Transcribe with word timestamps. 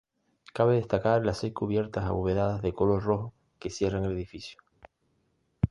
Cabe 0.55 0.77
destacar 0.77 1.23
las 1.23 1.37
seis 1.37 1.53
cubiertas 1.53 2.05
abovedadas 2.05 2.63
de 2.63 2.73
color 2.73 3.03
rojo 3.03 3.35
que 3.59 3.69
cierran 3.69 4.03
el 4.03 4.13
edificio. 4.13 4.57